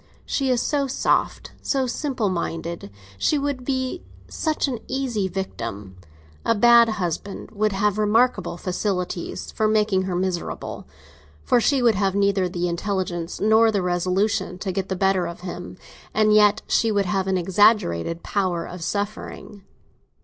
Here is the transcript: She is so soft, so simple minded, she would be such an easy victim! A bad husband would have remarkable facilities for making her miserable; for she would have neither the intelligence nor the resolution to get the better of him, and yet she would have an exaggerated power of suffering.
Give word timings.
She 0.25 0.49
is 0.49 0.63
so 0.63 0.87
soft, 0.87 1.51
so 1.61 1.85
simple 1.85 2.27
minded, 2.29 2.89
she 3.19 3.37
would 3.37 3.63
be 3.63 4.01
such 4.27 4.67
an 4.67 4.79
easy 4.87 5.27
victim! 5.27 5.95
A 6.43 6.55
bad 6.55 6.89
husband 6.89 7.51
would 7.51 7.71
have 7.71 7.99
remarkable 7.99 8.57
facilities 8.57 9.51
for 9.51 9.67
making 9.67 10.01
her 10.05 10.15
miserable; 10.15 10.87
for 11.43 11.61
she 11.61 11.83
would 11.83 11.93
have 11.93 12.15
neither 12.15 12.49
the 12.49 12.67
intelligence 12.67 13.39
nor 13.39 13.69
the 13.71 13.83
resolution 13.83 14.57
to 14.57 14.71
get 14.71 14.89
the 14.89 14.95
better 14.95 15.27
of 15.27 15.41
him, 15.41 15.77
and 16.15 16.33
yet 16.33 16.63
she 16.67 16.91
would 16.91 17.05
have 17.05 17.27
an 17.27 17.37
exaggerated 17.37 18.23
power 18.23 18.65
of 18.65 18.81
suffering. 18.81 19.61